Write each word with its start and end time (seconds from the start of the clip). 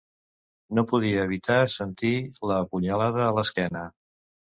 No 0.77 0.83
podia 0.91 1.25
evitar 1.29 1.57
sentir 1.73 2.13
la 2.53 2.57
punyalada 2.71 3.21
a 3.27 3.29
l’esquena. 3.37 3.85